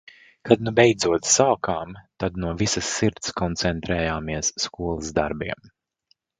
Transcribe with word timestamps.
Kad 0.49 0.61
nu 0.67 0.71
beidzot 0.77 1.29
sākām, 1.31 1.91
tad 2.23 2.41
no 2.45 2.55
visas 2.63 2.91
sirds 2.95 3.37
koncentrējāmies 3.43 4.53
skolas 4.67 5.15
darbiem. 5.23 5.73